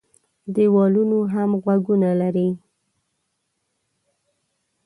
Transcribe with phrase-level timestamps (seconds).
[0.55, 2.49] دېوالونو هم غوږونه لري.